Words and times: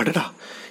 அடடா 0.00 0.24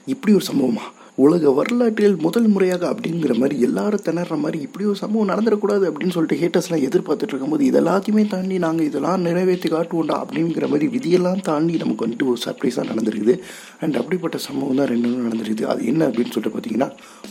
இப்படி 0.05 0.33
ஒரு 0.33 0.45
சம்பவமா? 0.45 0.85
உலக 1.23 1.51
வரலாற்றில் 1.57 2.17
முதல் 2.25 2.47
முறையாக 2.53 2.83
அப்படிங்கிற 2.89 3.33
மாதிரி 3.39 3.55
எல்லாரும் 3.67 4.03
திணற 4.05 4.35
மாதிரி 4.43 4.57
இப்படி 4.65 4.83
ஒரு 4.89 4.97
சம்பவம் 5.01 5.29
நடந்துடக்கூடாது 5.31 5.83
அப்படின்னு 5.89 6.15
சொல்லிட்டு 6.15 6.37
ஹேட்டர்ஸ்லாம் 6.41 6.83
எதிர்பார்த்துட்டு 6.87 7.33
இருக்கும்போது 7.33 7.63
இது 7.69 7.77
எல்லாத்தையுமே 7.81 8.23
தாண்டி 8.33 8.57
நாங்கள் 8.65 8.87
இதெல்லாம் 8.89 9.23
நிறைவேற்றி 9.27 9.69
காட்டுவோண்டா 9.73 10.17
அப்படிங்கிற 10.23 10.67
மாதிரி 10.73 10.87
விதியெல்லாம் 10.95 11.41
தாண்டி 11.49 11.73
நமக்கு 11.83 12.05
வந்துட்டு 12.05 12.27
ஒரு 12.31 12.39
சர்ப்ரைஸாக 12.45 12.85
நடந்திருக்குது. 12.91 13.35
அண்ட் 13.83 13.97
அப்படிப்பட்ட 14.01 14.37
சம்பவம் 14.45 14.79
தான் 14.81 14.89
ரெண்டு 14.93 15.09
நடந்திருக்குது. 15.25 15.65
அது 15.73 15.81
என்ன 15.91 16.01
அப்படின்னு 16.09 16.33
சொல்லிட்டு 16.35 16.53
பார்த்தீங்கன்னா 16.55 16.89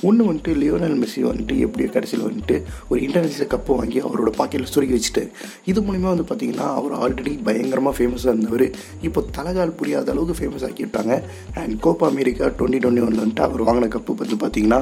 ஒன்று 0.08 0.28
வந்துட்டு 0.30 0.54
லியோனல் 0.62 0.98
மெஸ்ஸி 1.02 1.22
வந்துட்டு 1.30 1.56
எப்படியோ 1.66 1.88
கடைசியில் 1.96 2.26
வந்துட்டு 2.28 2.58
ஒரு 2.90 3.00
இன்டர்நேஷனல் 3.06 3.52
கப்பை 3.54 3.76
வாங்கி 3.80 4.00
அவரோட 4.08 4.32
பாக்கெட்டில் 4.40 4.72
சுருக்கி 4.74 4.96
வச்சுட்டு 4.98 5.24
இது 5.72 5.78
மூலிமா 5.88 6.10
வந்து 6.14 6.28
பார்த்தீங்கன்னா 6.32 6.68
அவர் 6.80 6.96
ஆல்ரெடி 7.02 7.34
பயங்கரமாக 7.48 7.94
ஃபேமஸாக 8.00 8.34
இருந்தவர். 8.34 8.66
இப்போ 9.08 9.22
தலகால் 9.38 9.76
புரியாத 9.80 10.12
அளவுக்கு 10.16 10.38
ஃபேமஸ் 10.40 10.66
ஆக்கி 10.68 10.84
விட்டாங்க 10.86 11.14
and 11.62 11.76
Copa 11.86 12.06
America 12.14 12.44
twenty 12.60 12.82
twenty 12.84 13.06
ஒன்ல 13.08 13.22
வந்துட்டு 13.24 13.46
அவர் 13.48 13.66
வாங்கின 13.78 13.92
கப்பு 13.94 14.12
வந்து 14.14 14.36
பார்த்தீங்கன்னா 14.36 14.80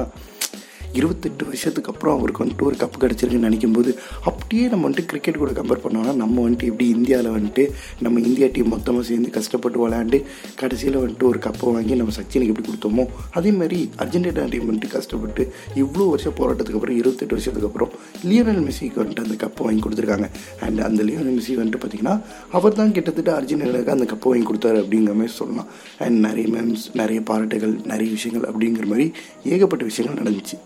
இருபத்தெட்டு 0.93 1.45
வருஷத்துக்கு 1.45 1.91
அப்புறம் 1.93 2.17
அவருக்கு 2.17 2.43
வந்துட்டு 2.43 2.65
ஒரு 2.69 2.75
கப்பு 2.75 2.97
கிடச்சிருக்குன்னு 3.03 3.47
நினைக்கும் 3.49 3.71
போது 3.71 3.97
அப்படியே 4.23 4.67
நம்ம 4.67 4.89
வந்துட்டு 4.89 5.05
கிரிக்கெட் 5.05 5.37
கூட 5.37 5.51
கம்பேர் 5.51 5.83
பண்ணோம்னா 5.85 6.15
நம்ம 6.15 6.49
வந்துட்டு 6.49 6.69
எப்படி 6.71 6.89
இந்தியாவில் 6.89 7.31
வந்துட்டு 7.37 7.65
நம்ம 7.99 8.19
இந்தியா 8.19 8.47
டீம் 8.55 8.67
மொத்தமாக 8.67 9.05
சேர்ந்து 9.09 9.29
கஷ்டப்பட்டு 9.29 9.81
விளையாண்டு 9.83 10.25
கடைசியில் 10.55 10.99
வந்துட்டு 11.03 11.23
ஒரு 11.23 11.39
கப்பை 11.47 11.73
வாங்கி 11.73 11.95
நம்ம 11.95 12.15
சச்சினுக்கு 12.19 12.53
எப்படி 12.53 12.67
கொடுத்தோமோ 12.69 13.05
அதே 13.31 13.51
மாதிரி 13.51 13.89
அர்ஜென்டினா 13.97 14.49
டீம் 14.49 14.67
வந்துட்டு 14.69 14.87
கஷ்டப்பட்டு 14.87 15.53
இவ்வளோ 15.75 16.09
வருஷம் 16.09 16.37
போராட்டத்துக்கு 16.39 16.79
அப்புறம் 16.79 16.97
இருபத்தெட்டு 16.97 17.35
வருஷத்துக்கு 17.35 17.69
அப்புறம் 17.69 17.91
லியோனல் 18.29 18.61
மெஸ்ஸிக்கு 18.67 19.01
வந்துட்டு 19.03 19.25
அந்த 19.25 19.37
கப்பை 19.45 19.63
வாங்கி 19.67 19.83
கொடுத்துருக்காங்க. 19.85 20.29
அண்ட் 20.59 20.79
அந்த 20.79 21.03
லியோனல் 21.03 21.35
மெஸ்ஸி 21.37 21.55
வந்துட்டு 21.61 21.81
பார்த்தீங்கன்னா 21.83 22.21
அவர் 22.51 22.73
தான் 22.73 22.91
கிட்டத்தட்ட 22.91 23.41
அர்ஜென்டினாவுக்கு 23.41 23.95
அந்த 23.95 24.05
கப்பை 24.13 24.29
வாங்கி 24.31 24.47
கொடுத்தாரு 24.51 24.79
அப்படிங்கிற 24.83 25.13
மாதிரி 25.13 25.33
சொல்லலாம். 25.33 25.67
அண்ட் 25.99 26.19
நிறைய 26.27 26.47
மேம்ஸ் 26.55 26.85
நிறைய 26.93 27.21
பாராட்டுகள் 27.21 27.75
நிறைய 27.91 28.11
விஷயங்கள் 28.11 28.51
அப்படிங்கிற 28.51 28.85
மாதிரி 28.85 29.11
ஏகப்பட்ட 29.43 29.85
விஷயங்கள் 29.85 30.19
நடந்துச்சு. 30.23 30.57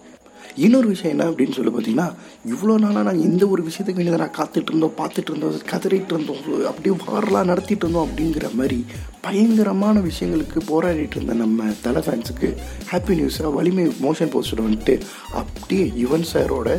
இன்னொரு 0.57 0.88
விஷயம் 0.88 1.13
என்ன 1.13 1.27
அப்படின்னு 1.30 1.52
சொல்லி 1.52 1.71
பார்த்தீங்கன்னா 1.71 2.07
இவ்வளோ 2.46 2.77
நாளாக 2.77 3.04
நாங்கள் 3.04 3.26
இந்த 3.26 3.48
ஒரு 3.48 3.63
விஷயத்துக்கு 3.63 3.99
வேண்டியதை 3.99 4.20
நான் 4.20 4.38
காத்துட்டு 4.38 4.71
இருந்தோம் 4.71 4.96
பார்த்துட்டு 4.98 5.32
இருந்தோம் 5.32 5.70
கதறிட்டு 5.71 6.13
இருந்தோம் 6.16 6.41
அப்படியே 6.68 6.96
வாரெலாம் 7.07 7.46
நடத்திட்டு 7.46 7.85
இருந்தோம் 7.85 8.07
அப்படிங்கிற 8.07 8.48
மாதிரி 8.54 8.79
பயங்கரமான 9.26 10.00
விஷயங்களுக்கு 10.00 10.60
போராடிட்டு 10.70 11.16
இருந்த 11.18 11.34
நம்ம 11.34 11.64
தலை 11.82 12.02
ஃபேன்ஸுக்கு 12.05 12.48
ஹாப்பி 12.91 13.16
நியூஸாக 13.20 13.54
வலிமை 13.58 13.86
மோஷன் 14.05 14.32
போஸ்டர் 14.34 14.66
வந்துட்டு 14.66 14.96
அப்படியே 15.41 15.86
யுவன் 16.04 16.28
சாரோட 16.32 16.70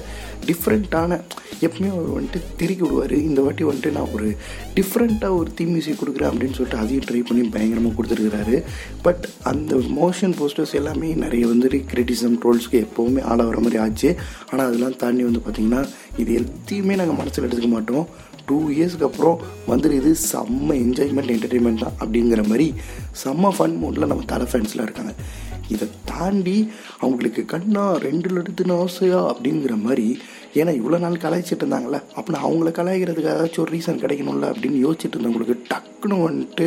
டிஃப்ரெண்ட்டான 0.48 1.18
எப்பவுமே 1.66 1.88
அவர் 1.94 2.08
வந்துட்டு 2.14 2.40
திருக்கி 2.60 2.82
விடுவார். 2.84 3.12
இந்த 3.28 3.40
வாட்டி 3.42 3.64
வந்துட்டு 3.64 3.90
நான் 3.96 4.12
ஒரு 4.12 4.28
டிஃப்ரெண்ட்டாக 4.76 5.38
ஒரு 5.40 5.50
தீம் 5.58 5.70
மியூசிக் 5.74 6.00
கொடுக்குறேன் 6.00 6.30
அப்படின்னு 6.30 6.56
சொல்லிட்டு 6.58 6.80
அதையும் 6.82 7.06
ட்ரை 7.10 7.20
பண்ணி 7.28 7.42
பயங்கரமாக 7.56 7.94
கொடுத்துருக்கிறாரு. 7.98 8.56
பட் 9.06 9.24
அந்த 9.50 9.74
மோஷன் 10.00 10.34
போஸ்டர்ஸ் 10.40 10.74
எல்லாமே 10.80 11.10
நிறைய 11.24 11.46
வந்துட்டு 11.52 11.80
கிரிட்டிசம் 11.92 12.36
ட்ரோல்ஸ்க்கு 12.42 12.80
எப்போவுமே 12.86 13.22
ஆளாகிற 13.32 13.60
மாதிரி 13.66 13.80
ஆச்சு. 13.84 14.10
ஆனால் 14.50 14.66
அதெல்லாம் 14.66 14.98
தாண்டி 15.04 15.24
வந்து 15.28 15.44
பார்த்திங்கன்னா 15.46 15.82
இது 16.22 16.32
எல்லாத்தையுமே 16.40 16.96
நாங்கள் 17.02 17.20
மனசில் 17.22 17.46
எடுத்துக்க 17.46 17.70
மாட்டோம். 17.76 18.06
டூ 18.46 18.58
இயர்ஸ்க்கு 18.70 19.08
அப்புறம் 19.08 19.38
வந்துருக்குது 19.68 20.12
செம்ம 20.30 20.68
என்ஜாய்மெண்ட் 20.84 21.32
என்டர்டெயின்மெண்ட் 21.36 21.82
தான் 21.84 21.96
அப்படிங்கிற 22.00 22.42
மாதிரி 22.48 22.66
செம்ம 23.24 23.52
ஃபன் 23.56 23.76
மூடில் 23.82 24.10
நம்ம 24.12 24.28
தலை 24.32 24.46
ஃபேன்ஸ்லாம் 24.50 24.88
இருக்காங்க. 24.88 25.14
இதை 25.74 25.88
தாண்டி 26.04 26.58
அவங்களுக்கு 27.00 27.44
கண்ணா 27.44 27.84
ரெண்டு 28.06 28.28
லடுத்துன்னு 28.36 28.76
ஆசையா 28.84 29.20
அப்படிங்கிற 29.32 29.76
மாதிரி 29.86 30.18
ஏன்னா 30.60 30.72
இவ்வளோ 30.78 30.98
நாள் 30.98 31.22
கலாய்ச்சிட்டு 31.22 31.62
இருந்தாங்கல்ல 31.64 31.98
அப்போ 32.14 32.38
அவங்கள 32.46 32.70
கலாய்க்கிறதுக்கு 32.78 33.32
ஏதாச்சும் 33.34 33.62
ஒரு 33.64 33.72
ரீசன் 33.76 34.02
கிடைக்கணும்ல 34.02 34.48
அப்படின்னு 34.52 34.78
யோசிச்சுட்டு 34.84 35.16
இருந்தவங்களுக்கு 35.16 35.56
டக்குன்னு 35.70 36.16
வந்துட்டு 36.24 36.66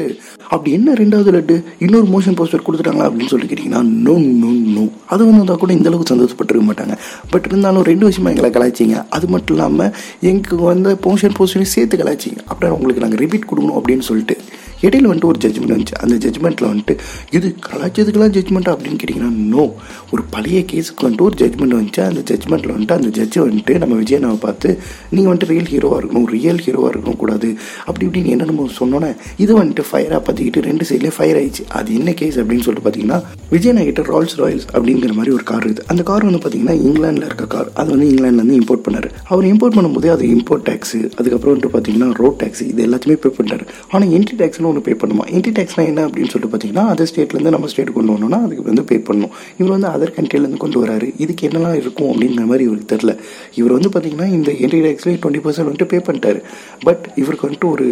அப்படி 0.53 0.71
என்ன 0.71 0.93
ரெண்டாவது 0.93 1.31
லட்டு? 1.35 1.55
இன்னொரு 1.79 2.07
மோஷன் 2.13 2.37
போஸ்டர் 2.39 2.65
கொடுத்துட்டாங்களா 2.65 3.07
அப்படின்னு 3.07 3.31
சொல்லி 3.33 3.47
கேட்டிங்கன்னா 3.51 3.81
நோ 4.05 4.15
நோ 4.41 4.49
நோ 4.75 4.83
அது 5.11 5.21
வந்து 5.25 5.41
வந்தால் 5.41 5.61
கூட 5.63 5.73
இந்த 5.73 5.89
அளவுக்கு 5.89 6.11
சந்தோஷப்பட்டிருக்க 6.13 6.65
மாட்டாங்க. 6.69 6.95
பட் 7.31 7.47
இருந்தாலும் 7.49 7.83
ரெண்டு 7.83 8.05
விஷயமா 8.05 8.31
எங்களை 8.33 8.49
கலாய்ச்சிங்க. 8.49 9.05
அது 9.09 9.27
மட்டும் 9.27 9.55
இல்லாமல் 9.57 9.91
எங்களுக்கு 10.29 10.65
வந்து 10.73 10.91
மோஷன் 11.07 11.37
போஸ்டரையும் 11.39 11.73
சேர்த்து 11.75 12.01
கலாய்ச்சிங்க. 12.03 12.41
அப்புறம் 12.45 12.75
உங்களுக்கு 12.77 13.03
நாங்கள் 13.05 13.21
ரிப்பீட் 13.23 13.49
கொடுக்கணும் 13.51 13.79
அப்படின்னு 13.79 14.07
சொல்லிட்டு. 14.09 14.37
இடையில் 14.85 15.09
வந்துட்டு 15.09 15.31
ஒரு 15.31 15.39
ஜட்ஜ்மெண்ட் 15.45 15.73
வந்துச்சு. 15.75 15.97
அந்த 16.03 16.15
ஜட்ஜ்மெண்ட்டில் 16.25 16.69
வந்துட்டு 16.71 16.95
இது 17.37 17.47
கலாச்சதுக்கெல்லாம் 17.69 18.33
ஜட்ஜ்மெண்ட் 18.37 18.71
அப்படின்னு 18.73 18.99
கேட்டிங்கன்னா 19.01 19.31
நோ 19.53 19.65
ஒரு 20.13 20.23
பழைய 20.35 20.59
கேஸுக்கு 20.71 21.05
வந்துட்டு 21.07 21.27
ஒரு 21.29 21.37
ஜட்ஜ்மெண்ட் 21.41 21.77
வந்துச்சு. 21.79 22.03
அந்த 22.09 22.23
ஜட்ஜ்மெண்ட்டில் 22.31 22.73
வந்துட்டு 22.75 22.97
அந்த 22.99 23.09
ஜட்ஜு 23.19 23.39
வந்துட்டு 23.47 23.75
நம்ம 23.83 23.93
விஜயனாவை 24.03 24.39
பார்த்து 24.45 24.69
நீங்கள் 25.15 25.31
வந்துட்டு 25.31 25.51
ரியல் 25.53 25.69
ஹீரோவாக 25.73 25.99
இருக்கணும் 26.01 26.27
ரியல் 26.35 26.61
ஹீரோவாக 26.65 26.91
இருக்கணும் 26.93 27.19
கூடாது. 27.23 27.49
அப்படி 27.87 28.03
இப்படின்னு 28.07 28.33
என்ன 28.35 28.49
நம்ம 28.51 28.69
சொன்னோன்னே 28.79 29.11
இது 29.43 29.51
வந்துட்டு 29.61 29.85
ஃபயராக 29.89 30.21
பார்த்துக்கிட்டு 30.25 30.65
ரெண்டு 30.69 30.83
சைட்லேயே 30.89 31.15
ஃபயர் 31.17 31.39
ஆயிடுச்சு. 31.41 31.65
அது 31.79 31.89
என்ன 31.99 32.13
கேஸ் 32.21 32.39
அப்படின்னு 32.41 32.65
சொல்லிட்டு 32.67 32.85
பார்த்தீங்கன்னா 32.87 33.19
விஜயனா 33.53 33.83
கிட்ட 33.89 34.03
ரால்ஸ் 34.11 34.37
ராயல்ஸ் 34.41 34.67
அப்படிங்கிற 34.75 35.13
மாதிரி 35.19 35.33
ஒரு 35.37 35.45
கார் 35.51 35.63
இருக்குது. 35.65 35.87
அந்த 35.93 36.01
கார் 36.09 36.27
வந்து 36.29 36.41
பார்த்தீங்கன்னா 36.43 36.75
இங்கிலாண்டில் 36.87 37.27
இருக்க 37.29 37.45
கார் 37.55 37.69
அது 37.81 37.89
வந்து 37.95 38.07
இங்கிலாந்துலேருந்து 38.11 38.57
இம்போர்ட் 38.61 38.85
பண்ணார். 38.87 39.09
அவர் 39.31 39.45
இம்போர்ட் 39.51 39.77
பண்ணும்போது 39.77 40.09
அது 40.15 40.23
இம்போர்ட் 40.35 40.65
டேக்ஸ் 40.69 40.95
அதுக்கப்புறம் 41.19 41.53
வந்துட்டு 41.53 41.73
பார்த்தீங்கன்னா 41.75 42.09
ரோட் 42.21 42.39
டேக்ஸ் 42.43 42.63
இது 42.71 42.83
எல்லாத்தையுமே 42.87 43.19
பே 43.25 43.31
பண்ணுறாரு 43.39 43.65
ஆனால் 43.91 44.09
என்ட்ரி 44.17 44.37
டேக்ஸ்னு 44.41 44.69
ஒன்று 44.75 44.85
பே 44.87 44.95
பண்ணுமா? 45.01 45.25
இன்டி 45.35 45.51
டேக்ஸ்லாம் 45.57 45.89
என்ன 45.91 46.05
அப்படின்னு 46.07 46.31
சொல்லிட்டு 46.33 46.51
பார்த்தீங்கன்னா 46.53 46.83
அதர் 46.93 47.09
ஸ்டேட்லேருந்து 47.11 47.55
நம்ம 47.55 47.67
ஸ்டேட் 47.73 47.93
கொண்டு 47.97 48.11
வரணும்னா 48.13 48.39
அதுக்கு 48.45 48.63
வந்து 48.63 48.83
பே 48.83 48.97
பண்ணணும். 49.09 49.33
இவர் 49.59 49.73
வந்து 49.75 49.89
அதர் 49.93 50.15
கண்ட்ரிலேருந்து 50.17 50.61
கொண்டு 50.63 50.79
வராரு. 50.85 51.07
இதுக்கு 51.17 51.47
என்னெல்லாம் 51.47 51.77
இருக்கும் 51.81 52.09
அப்படிங்கிற 52.11 52.45
மாதிரி 52.51 52.63
இவருக்கு 52.69 52.89
தெரில 52.95 53.13
இவர் 53.55 53.75
வந்து 53.77 53.91
பார்த்தீங்கன்னா 53.93 54.27
இந்த 54.37 54.51
இன்டி 54.65 54.79
டேக்ஸ்லேயே 54.85 55.19
டுவெண்ட்டி 55.23 55.43
பர்சன்ட் 55.45 55.69
வந்துட்டு 55.69 55.89
பே 55.93 55.99
பண்ணிட்டாரு. 56.07 56.41
பட் 56.87 57.05
இவருக்கு 57.15 57.47
வந்துட்டு 57.47 57.69
ஒரு 57.75 57.87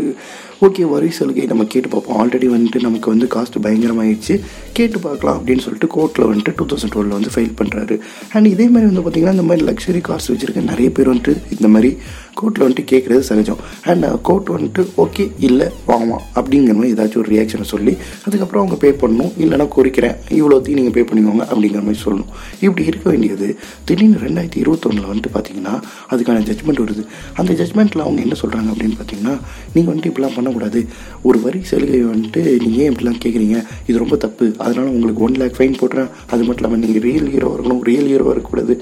ஓகே 0.66 0.84
வரி 0.92 1.08
சலுகை 1.16 1.46
நம்ம 1.52 1.64
கேட்டு 1.72 1.90
பார்ப்போம். 1.94 2.18
ஆல்ரெடி 2.22 2.48
வந்துட்டு 2.54 2.80
நமக்கு 2.86 3.08
வந்து 3.14 3.28
காஸ்ட் 3.34 3.58
பயங்கரமாகிடுச்சு 3.64 4.36
கேட்டு 4.78 4.98
பார்க்கலாம் 5.06 5.38
அப்படின்னு 5.40 5.64
சொல்லிட்டு 5.66 5.88
கோர்ட்டில் 5.96 6.28
வந்துட்டு 6.30 6.54
டூ 6.60 6.66
தௌசண்ட் 6.72 6.94
டுவெலில் 6.94 7.18
வந்து 7.18 7.32
ஃபைல் 7.34 7.56
பண்ணுறாரு 7.60 7.96
அண்ட் 8.36 8.48
இதே 8.54 8.68
மாதிரி 8.74 8.90
வந்து 8.90 9.04
பார்த்திங்கன்னா 9.06 9.36
இந்த 9.38 9.48
மாதிரி 9.50 9.66
லக்ஸரி 9.70 10.02
கார்ஸ் 10.10 10.30
வச்சுருக்க 10.32 10.62
நிறைய 10.74 10.90
பேர் 10.98 11.12
வந்துட்டு 11.14 11.34
இந்த 11.56 11.70
மாதிரி 11.74 11.92
கோர்ட்டில் 12.40 12.64
வந்துட்டு 12.66 12.86
கேட்குறது 12.92 13.24
சகஜம். 13.30 13.60
அண்ட் 13.92 14.06
கோர்ட் 14.28 14.48
uh, 14.50 14.54
வந்துட்டு 14.56 14.82
ஓகே 15.04 15.24
இல்லை 15.48 15.68
வாமா 15.90 16.18
அப்படிங்கிற 16.40 16.74
மாதிரி 16.78 16.94
ஏதாச்சும் 16.96 17.22
ஒரு 17.24 17.30
ரியாக்ஷனை 17.34 17.66
சொல்லி 17.74 17.94
அதுக்கப்புறம் 18.26 18.62
அவங்க 18.64 18.78
பே 18.84 18.90
பண்ணணும். 19.02 19.34
இல்லைனா 19.44 19.68
குறிக்கிறேன். 19.76 20.16
இவ்வளோத்தையும் 20.40 20.80
நீங்கள் 20.80 20.96
பே 20.98 21.04
பண்ணிக்கோங்க 21.10 21.44
அப்படிங்கிற 21.52 21.82
மாதிரி 21.88 22.02
சொல்லணும். 22.06 22.32
இப்படி 22.66 22.84
இருக்க 22.92 23.06
வேண்டியது 23.10 23.50
திடீர்னு 23.90 24.24
ரெண்டாயிரத்தி 24.26 24.60
இருபத்தொன்னில் 24.64 25.10
வந்துட்டு 25.12 25.34
பார்த்தீங்கன்னா 25.36 25.76
அதுக்கான 26.14 26.44
ஜட்மெண்ட் 26.50 26.84
வருது. 26.86 27.06
அந்த 27.42 27.52
ஜட்மெண்ட்டில் 27.62 28.06
அவங்க 28.06 28.22
என்ன 28.26 28.38
சொல்கிறாங்க 28.44 28.72
அப்படின்னு 28.76 28.98
பார்த்தீங்கன்னா 29.02 29.36
நீங்கள் 29.76 29.92
வந்துட்டு 29.92 30.12
இப்படிலாம் 30.14 30.36
பண்ணக்கூடாது 30.54 30.82
ஒரு 31.30 31.38
வரி 31.46 31.60
சலுகை 31.72 32.00
வந்துட்டு 32.12 32.42
நீங்கள் 32.64 32.82
ஏன் 32.84 32.92
இப்படிலாம் 32.92 33.22
கேட்குறீங்க 33.24 33.58
இது 33.88 33.96
ரொம்ப 34.04 34.16
தப்பு. 34.26 34.46
அதனால் 34.66 34.94
உங்களுக்கு 34.96 35.24
ஒன் 35.28 35.40
லேக் 35.42 35.58
ஃபைன் 35.58 35.80
போட்டுறேன். 35.82 36.10
அது 36.34 36.42
மட்டும் 36.48 36.62
இல்லாமல் 36.62 36.82
நீங்கள் 36.84 37.06
ரியல் 37.08 37.30
ஹீரோ 37.34 37.50
இருக்கணும் 37.56 37.82
ரியல் 37.90 38.10
ஹீரோவாக 38.12 38.36
இருக்கக்கூடாது. 38.36 38.76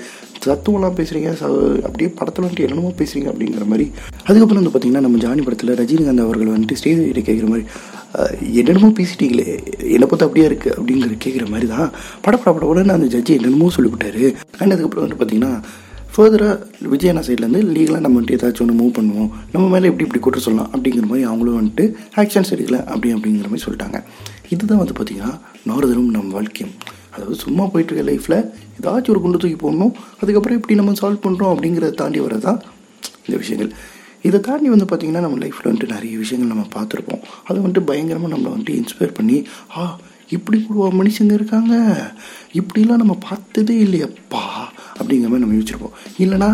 தத்துவம்லாம் 0.45 0.95
பேசுகிறீங்க 0.99 1.31
ச 1.39 1.47
அப்படியே 1.87 2.07
படத்தில் 2.19 2.45
வந்துட்டு 2.45 2.65
என்னமோ 2.67 2.91
பேசுகிறீங்க 3.01 3.27
அப்படிங்கிற 3.31 3.65
மாதிரி. 3.71 3.85
அதுக்கப்புறம் 4.27 4.61
வந்து 4.61 4.71
பார்த்தீங்கன்னா 4.73 5.03
நம்ம 5.07 5.19
ஜானி 5.25 5.43
படத்தில் 5.47 5.75
ரஜினிகாந்த் 5.81 6.25
அவர்கள் 6.25 6.53
வந்துட்டு 6.55 6.77
ஸ்டேஜ் 6.79 7.01
கிட்ட 7.09 7.23
கேட்குற 7.27 7.49
மாதிரி 7.53 7.65
என்னென்னமோ 8.61 8.89
பேசிட்டீங்களே 8.97 9.45
என்னை 9.95 10.05
பார்த்து 10.07 10.27
அப்படியே 10.27 10.47
இருக்குது 10.49 10.75
அப்படிங்கிற 10.77 11.17
கேட்குற 11.25 11.45
மாதிரி 11.53 11.67
தான் 11.75 11.87
படப்பட 12.25 12.51
பட 12.55 12.65
உடனே 12.71 12.93
அந்த 12.97 13.07
ஜட்ஜி 13.13 13.33
என்னென்னமோ 13.37 13.69
சொல்லிவிட்டாரு. 13.77 14.25
அண்ட் 14.59 14.73
அதுக்கப்புறம் 14.73 15.03
வந்துட்டு 15.03 15.21
பார்த்தீங்கன்னா 15.21 15.53
ஃபர்தராக 16.15 16.55
விஜயனா 16.93 17.21
சைட்லேருந்து 17.27 17.61
லீகலாக 17.75 17.99
நம்ம 17.99 18.19
வந்துட்டு 18.19 18.37
ஏதாச்சும் 18.37 18.63
ஒன்று 18.63 18.79
மூவ் 18.79 18.95
பண்ணுவோம். 18.97 19.29
நம்ம 19.51 19.67
மேலே 19.73 19.89
எப்படி 19.89 20.05
இப்படி 20.07 20.21
கூட்ட 20.23 20.39
சொல்லலாம் 20.39 20.71
அப்படிங்கிற 20.73 21.05
மாதிரி 21.11 21.27
அவங்களும் 21.29 21.57
வந்துட்டு 21.59 21.93
ஆக்ஷன்ஸ் 22.21 22.51
எடுக்கல 22.55 22.85
அப்படி 22.85 23.13
அப்படிங்கிற 23.13 23.47
மாதிரி 23.51 23.65
சொல்லிட்டாங்க. 23.67 24.03
இதுதான் 24.49 24.81
வந்து 24.81 24.95
பார்த்திங்கன்னா 24.97 25.39
நார்தனும் 25.69 26.11
நம் 26.15 26.29
வாழ்க்கையும். 26.29 26.73
அதாவது 27.13 27.35
சும்மா 27.35 27.63
போயிட்டுருக்க 27.63 28.03
லைஃப்பில் 28.09 28.49
ஏதாச்சும் 28.79 29.09
ஒரு 29.09 29.21
குண்டு 29.21 29.37
தூக்கி 29.37 29.67
போடணும் 29.67 29.93
அதுக்கப்புறம் 30.21 30.57
எப்படி 30.57 30.75
நம்ம 30.75 30.91
சால்வ் 30.91 31.23
பண்ணுறோம் 31.23 31.53
அப்படிங்கிறத 31.53 31.91
தாண்டி 31.91 32.19
வரதான் 32.19 32.61
இந்த 33.25 33.37
விஷயங்கள். 33.37 33.71
இதை 34.21 34.39
தாண்டி 34.39 34.69
வந்து 34.69 34.85
பார்த்திங்கன்னா 34.85 35.19
நம்ம 35.19 35.37
லைஃப்பில் 35.37 35.69
வந்துட்டு 35.71 35.87
நிறைய 35.87 36.17
விஷயங்கள் 36.17 36.57
நம்ம 36.57 36.67
பார்த்துருப்போம். 36.75 37.21
அது 37.45 37.59
வந்துட்டு 37.67 37.79
பயங்கரமாக 37.79 38.35
நம்மளை 38.35 38.51
வந்துட்டு 38.55 38.83
இன்ஸ்பயர் 38.83 39.13
பண்ணி 39.13 39.45
ஆ 39.77 39.99
இப்படி 40.29 40.63
கூட 40.63 41.03
மனுஷங்க 41.03 41.31
இருக்காங்க. 41.31 41.73
இப்படிலாம் 42.53 43.01
நம்ம 43.03 43.17
பார்த்ததே 43.29 43.77
இல்லையப்பா. 43.85 44.43
அப்படிங்கிற 45.01 45.31
மாதிரி 45.31 45.43
நம்ம 45.43 45.57
யோசிச்சிருப்போம். 45.59 45.95
இல்லைனா 46.23 46.49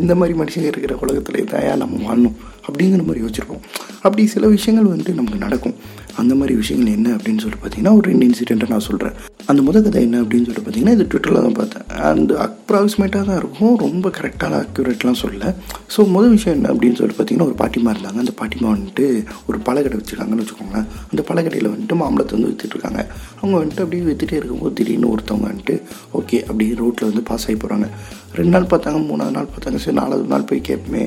இந்த 0.00 0.14
மாதிரி 0.20 0.38
மனுஷங்க 0.38 0.70
இருக்கிற 0.72 0.94
உலகத்தில் 1.04 1.44
தாயா 1.44 1.76
நம்ம 1.82 1.94
வாழணும் 2.06 2.36
அப்படிங்கிற 2.68 3.04
மாதிரி 3.06 3.24
யோசிச்சிருப்போம். 3.24 3.62
அப்படி 4.06 4.22
சில 4.34 4.46
விஷயங்கள் 4.56 4.90
வந்துட்டு 4.92 5.14
நமக்கு 5.20 5.44
நடக்கும். 5.46 5.76
அந்த 6.20 6.34
மாதிரி 6.40 6.54
விஷயங்கள் 6.62 6.92
என்ன 6.92 7.08
அப்படின்னு 7.16 7.42
சொல்லிட்டு 7.44 7.62
பார்த்தீங்கன்னா 7.64 7.96
ஒரு 7.98 8.10
ரெண்டு 8.10 8.26
இன்சிடெண்ட்டை 8.26 8.68
நான் 8.68 8.88
சொல்கிறேன் 8.88 9.16
அந்த 9.50 9.60
முத 9.66 9.78
கதை 9.84 10.00
என்ன 10.06 10.20
அப்படின்னு 10.22 10.46
சொல்லிட்டு 10.46 10.64
பார்த்தீங்கன்னா 10.66 10.94
இது 10.96 11.04
ட்விட்டரில் 11.12 11.44
தான் 11.46 11.56
பார்த்தேன். 11.58 11.84
அந்த 12.10 12.32
அப்ராக்சிமேட்டாக 12.44 13.24
தான் 13.28 13.38
இருக்கும். 13.40 13.74
ரொம்ப 13.84 14.10
கரெக்டான 14.18 14.58
அக்யூரேட்லாம் 14.64 15.18
சொல்லல. 15.22 15.50
ஸோ 15.94 16.00
முதல் 16.14 16.34
விஷயம் 16.36 16.56
என்ன 16.58 16.70
அப்படின்னு 16.74 16.98
சொல்லிட்டு 16.98 17.18
பார்த்தீங்கன்னா 17.18 17.48
ஒரு 17.50 17.56
பாட்டிமா 17.62 17.92
இருந்தாங்க. 17.94 18.20
அந்த 18.24 18.34
பாட்டிமா 18.40 18.68
வந்துட்டு 18.74 19.06
ஒரு 19.48 19.58
பழக்கடை 19.66 19.98
வச்சுருக்காங்கன்னு 20.00 20.44
வச்சுக்கோங்களேன். 20.44 20.86
அந்த 21.10 21.22
பழக்கடையில் 21.30 21.70
வந்துட்டு 21.74 21.98
மாம்பழத்தை 22.02 22.34
வந்து 22.36 22.50
விற்றுட்ருக்காங்க 22.52 23.00
அவங்க 23.40 23.54
வந்துட்டு 23.62 23.84
அப்படியே 23.84 24.04
விற்றுட்டே 24.08 24.38
இருக்கும்போது 24.40 24.76
திடீர்னு 24.80 25.12
ஒருத்தவங்க 25.14 25.48
வந்துட்டு 25.52 25.76
ஓகே 26.20 26.40
அப்படியே 26.48 26.72
ரோட்டில் 26.82 27.10
வந்து 27.10 27.24
பாஸ் 27.30 27.46
ஆகி 27.48 27.58
போகிறாங்க 27.64 27.88
ரெண்டு 28.40 28.54
நாள் 28.56 28.70
பார்த்தாங்க 28.72 29.00
மூணாவது 29.10 29.36
நாள் 29.38 29.52
பார்த்தாங்க. 29.54 29.80
சரி 29.84 29.98
நாலாவது 30.02 30.32
நாள் 30.34 30.48
போய் 30.50 30.66
கேட்போமே. 30.70 31.04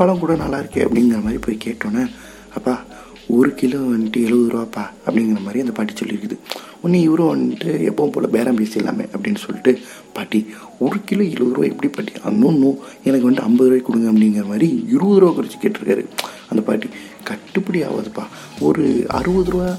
பழம் 0.00 0.22
கூட 0.24 0.32
நல்லா 0.44 0.60
இருக்கே 0.62 0.84
அப்படிங்கிற 0.86 1.20
மாதிரி 1.26 1.40
போய் 1.46 1.62
கேட்டோன்னே 1.66 2.04
அப்பா 2.58 2.74
ஒரு 3.28 3.54
கிலோ 3.54 3.78
வந்துட்டு 3.78 4.16
எழுபது 4.16 4.58
ரூபாப்பா 4.58 4.82
அப்படிங்கிற 5.06 5.40
மாதிரி 5.40 5.60
அந்த 5.60 5.72
பாட்டி 5.72 5.92
சொல்லியிருக்குது 5.92 6.38
ஒன்று 6.82 7.00
இவரும் 7.00 7.30
வந்துட்டு 7.30 7.62
எப்பவும் 7.62 8.12
போல் 8.12 8.28
பேரம் 8.28 8.58
பேசிடலாமே 8.58 9.08
அப்படின்னு 9.16 9.36
சொல்லிட்டு 9.36 9.78
பாட்டி 10.12 10.46
ஒரு 10.78 11.04
கிலோ 11.04 11.22
இருபது 11.22 11.54
ரூபா 11.54 11.66
எப்படி 11.66 11.92
பாட்டி? 11.92 12.12
இன்னும் 12.28 12.78
எனக்கு 13.04 13.30
வந்துட்டு 13.30 13.40
ஐம்பது 13.40 13.70
ரூபாய் 13.70 13.86
கொடுங்க 13.86 14.10
அப்படிங்கிற 14.10 14.46
மாதிரி 14.46 14.84
இருபது 14.88 15.20
ரூபா 15.20 15.40
குறைச்சி 15.40 15.56
கேட்டிருக்காரு. 15.62 16.06
அந்த 16.50 16.62
பாட்டி 16.62 16.88
கட்டுப்படி 17.24 17.82
ஆகாதுப்பா. 17.82 18.22
ஒரு 18.60 19.04
அறுபது 19.08 19.50
ரூபா 19.50 19.76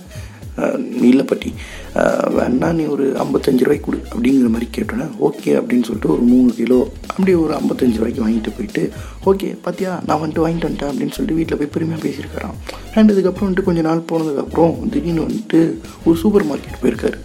அஹ், 1.96 2.28
வேணா 2.36 2.70
நீ 2.72 2.86
ஒரு 2.88 3.06
ஐம்பத்தஞ்சு 3.20 3.60
ரூபாய்க்கு 3.60 3.86
கொடு 3.86 4.00
அப்படிங்கிற 4.10 4.50
மாதிரி 4.50 4.68
கேட்டோன்னே 4.72 5.08
ஓகே 5.22 5.52
அப்படின்னு 5.60 5.84
சொல்லிட்டு 5.84 6.10
ஒரு 6.10 6.22
மூணு 6.24 6.54
கிலோ 6.54 6.80
அப்படியே 7.10 7.38
ஒரு 7.38 7.54
ஐம்பத்தஞ்சு 7.54 7.98
ரூபாய்க்கு 7.98 8.24
வாங்கிட்டு 8.24 8.52
போயிட்டு 8.52 8.84
ஓகே 9.26 9.56
பாத்தியா 9.62 9.94
நான் 10.06 10.22
வந்துட்டு 10.22 10.44
வாங்கிட்டு 10.44 10.68
வந்துட்டேன் 10.68 10.92
அப்படின்னு 10.92 11.12
சொல்லிட்டு 11.12 11.36
வீட்டில் 11.36 11.58
போய் 11.58 11.74
பெருமையாக 11.74 12.04
பேசியிருக்காராம். 12.06 12.58
அண்ட் 12.96 13.12
இதுக்கப்புறம் 13.12 13.48
வந்துட்டு 13.48 13.64
கொஞ்ச 13.64 13.82
நாள் 13.82 14.08
போனதுக்கப்புறம் 14.12 14.90
திடீர்னு 14.90 15.26
வந்துட்டு 15.26 15.62
ஒரு 16.04 16.18
சூப்பர் 16.18 16.46
மார்க்கெட் 16.46 16.82
போயிருக்காரு. 16.82 17.20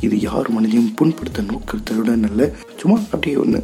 இது 0.00 0.20
யார் 0.20 0.48
மனதையும் 0.50 0.90
புண்படுத்த 0.96 1.42
நோக்கத்தோட 1.46 2.10
இல்லை 2.28 2.46
சும்மா 2.76 2.98
அப்படியே 3.10 3.36
ஒன்று 3.36 3.60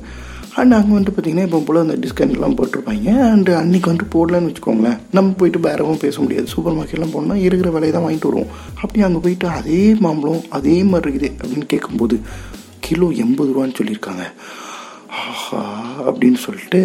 அண்ட் 0.60 0.74
அங்கே 0.76 0.92
வந்துட்டு 0.94 1.14
பார்த்தீங்கன்னா 1.16 1.44
இப்போ 1.48 1.58
போல் 1.66 1.82
அந்த 1.82 1.94
டிஸ்கவுண்ட்லாம் 2.04 2.56
போட்டிருப்பாங்க. 2.58 3.12
அண்ட் 3.34 3.50
அன்றைக்கி 3.60 3.86
வந்துட்டு 3.90 4.08
போடலன்னு 4.14 4.48
வச்சுக்கோங்களேன். 4.50 4.98
நம்ம 5.16 5.32
போயிட்டு 5.40 5.60
பேரவும் 5.66 6.02
பேச 6.04 6.16
முடியாது. 6.24 6.46
சூப்பர் 6.54 6.76
மார்க்கெட்லாம் 6.78 7.14
போனால் 7.14 7.44
இருக்கிற 7.46 7.70
விலையை 7.76 7.92
தான் 7.94 8.04
வாங்கிட்டு 8.06 8.30
வருவோம். 8.30 8.50
அப்படி 8.82 9.04
அங்கே 9.06 9.22
போயிட்டு 9.26 9.48
அதே 9.60 9.80
மாம்பழம் 10.06 10.44
அதே 10.58 10.76
மாதிரி 10.90 11.08
இருக்குது 11.10 11.30
அப்படின்னு 11.40 11.70
கேட்கும்போது 11.72 12.18
கிலோ 12.88 13.08
எண்பது 13.24 13.50
ரூபான்னு 13.54 13.78
சொல்லியிருக்காங்க. 13.80 14.24
ஆஹா 15.22 15.62
அப்படின்னு 16.08 16.40
சொல்லிட்டு 16.46 16.82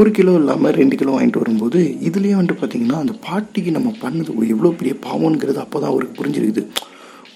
ஒரு 0.00 0.10
கிலோ 0.16 0.32
இல்லாமல் 0.40 0.74
ரெண்டு 0.80 0.94
கிலோ 1.00 1.14
வாங்கிட்டு 1.14 1.42
வரும்போது 1.42 1.80
இதுலேயே 2.08 2.36
வந்துட்டு 2.38 2.60
பார்த்தீங்கன்னா 2.60 2.98
அந்த 3.04 3.14
பாட்டிக்கு 3.26 3.70
நம்ம 3.76 3.90
பண்ணது 4.04 4.32
எவ்வளோ 4.54 4.72
பெரிய 4.80 4.94
பாவம்ங்கிறது 5.06 5.60
அப்போ 5.64 5.78
தான் 5.82 5.92
அவருக்கு 5.92 6.18
புரிஞ்சிருக்குது. 6.20 6.62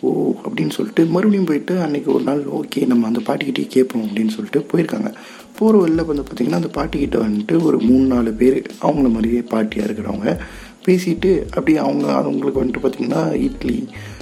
ஓ 0.04 0.08
அப்படின்னு 0.44 0.74
சொல்லிட்டு 0.76 1.02
மறுபடியும் 1.14 1.48
போயிட்டு 1.50 1.74
அன்னைக்கு 1.84 2.08
ஒரு 2.14 2.24
நாள் 2.28 2.40
ஓகே 2.58 2.80
நம்ம 2.90 3.06
அந்த 3.10 3.20
பாட்டிக்கிட்டே 3.28 3.64
கேட்போம் 3.74 4.06
அப்படின்னு 4.06 4.34
சொல்லிட்டு 4.36 4.60
போயிருக்காங்க. 4.70 5.10
போகிற 5.56 5.78
வழியில் 5.78 6.04
வந்து 6.04 6.22
பார்த்திங்கன்னா 6.22 6.54
அந்த 6.54 6.70
பாட்டிக்கிட்ட 6.74 7.18
வந்துட்டு 7.22 7.62
ஒரு 7.62 7.78
மூணு 7.80 8.06
நாலு 8.06 8.32
பேர் 8.32 8.58
அவங்கள 8.82 9.08
மாதிரியே 9.08 9.40
பாட்டியாக 9.50 9.86
இருக்கிறவங்க 9.88 10.30
பேசிட்டு 10.86 11.30
அப்படியே 11.50 11.78
அவங்க 11.78 12.06
அவங்களுக்கு 12.20 12.60
வந்துட்டு 12.60 12.82
பார்த்திங்கன்னா 12.82 13.22
இட்லி 13.40 13.76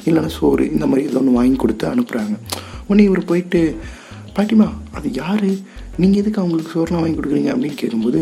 இல்லைன்னா 0.06 0.26
சோறு 0.31 0.70
இந்த 0.70 0.86
மாதிரி 0.86 1.08
ஏதோ 1.08 1.19
ஒன்று 1.19 1.32
வாங்கி 1.32 1.56
கொடுத்து 1.56 1.86
அனுப்புகிறாங்க 1.88 2.34
உடனே 2.88 3.02
இவர் 3.02 3.25
போயிட்டு 3.25 3.60
பாட்டிமா 4.36 4.66
அது 4.92 5.08
யார்? 5.12 5.48
நீங்கள் 5.96 6.20
எதுக்கு 6.20 6.40
அவங்களுக்கு 6.40 6.72
சோறுலாம் 6.75 7.02
வாங்கி 7.02 7.19
கொடுக்குறீங்க? 7.19 7.50
அப்படின்னு 7.52 7.75
கேட்கும்போது 7.75 8.20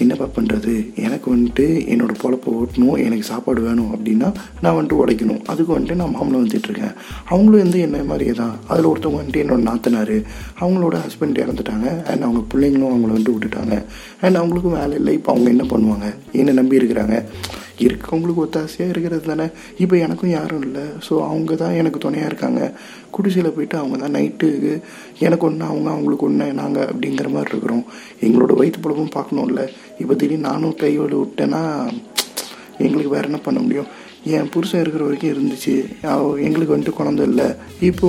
என்னப்பா 0.00 0.28
பண்ணுறது 0.36 0.74
எனக்கு 0.94 1.36
வந்துட்டு 1.36 1.64
என்னோடய 1.92 2.18
பொழப்பை 2.22 2.50
ஓட்டணும் 2.60 3.04
எனக்கு 3.04 3.22
சாப்பாடு 3.22 3.60
வேணும் 3.62 3.90
அப்படின்னா 3.94 4.32
நான் 4.62 4.76
வந்துட்டு 4.76 4.98
உடைக்கணும். 5.02 5.44
அதுக்கு 5.44 5.78
வந்துட்டு 5.78 5.94
நான் 5.94 6.14
மாமலம் 6.16 6.46
வந்துட்டுருக்கேன் 6.46 6.94
அவங்களும் 7.28 7.62
வந்து 7.62 7.80
என்ன 7.80 8.02
மாதிரியே 8.02 8.32
தான். 8.32 8.54
அதில் 8.68 8.84
ஒருத்தவங்க 8.84 9.20
வந்துட்டு 9.22 9.42
என்னோட 9.44 9.62
நாத்தனார். 9.70 10.16
அவங்களோட 10.60 10.96
ஹஸ்பண்ட் 11.06 11.40
இறந்துட்டாங்க. 11.42 12.04
அண்ட் 12.04 12.22
அவங்க 12.22 12.42
பிள்ளைங்களும் 12.54 12.92
அவங்கள 12.92 13.14
வந்துட்டு 13.16 13.34
விட்டுட்டாங்க. 13.36 13.84
அண்ட் 14.20 14.36
அவங்களுக்கும் 14.36 14.78
வேலை 14.78 14.94
இல்லை. 14.96 15.14
இப்போ 15.14 15.32
அவங்க 15.32 15.50
என்ன 15.50 15.64
பண்ணுவாங்க? 15.64 16.14
என்ன 16.32 16.52
நம்பி 16.52 16.76
இருக்கிறாங்க? 16.76 17.24
இருக்கவங்களுக்கு 17.86 18.42
ஒத்தாசையாக 18.44 18.92
இருக்கிறது 18.94 19.24
தானே? 19.30 19.46
இப்போ 19.84 19.94
எனக்கும் 20.06 20.34
யாரும் 20.38 20.64
இல்லை. 20.66 20.84
ஸோ 21.06 21.12
அவங்க 21.28 21.54
தான் 21.62 21.76
எனக்கு 21.80 22.02
துணையாக 22.04 22.30
இருக்காங்க. 22.30 22.60
குடிசையில் 23.16 23.54
போயிட்டு 23.56 23.76
அவங்க 23.82 23.98
தான் 24.02 24.16
நைட்டுக்கு 24.18 24.72
எனக்கு 25.26 25.46
ஒன்று 25.48 25.70
அவங்க 25.70 25.88
அவங்களுக்கு 25.94 26.28
ஒன்று 26.28 26.46
நாங்கள் 26.60 26.88
அப்படிங்கிற 26.92 27.30
மாதிரி 27.36 27.52
இருக்கிறோம். 27.54 27.84
எங்களோட 28.26 28.54
வயிற்று 28.60 28.84
பழப்பும் 28.84 29.16
பார்க்கணும்ல. 29.16 29.64
இப்போ 30.02 30.14
திடீர்னு 30.20 30.48
நானும் 30.50 30.78
கையோடு 30.84 31.16
விட்டேன்னா 31.22 31.64
எங்களுக்கு 32.84 33.14
வேறு 33.16 33.28
என்ன 33.30 33.40
பண்ண 33.46 33.58
முடியும்? 33.64 33.90
என் 34.36 34.50
புருஷன் 34.54 34.82
இருக்கிற 34.82 35.02
வரைக்கும் 35.04 35.32
இருந்துச்சு. 35.32 35.74
எங்களுக்கு 36.46 36.74
வந்துட்டு 36.74 36.98
குழந்தை 36.98 37.22
இல்லை. 37.30 37.46
இப்போ 37.88 38.08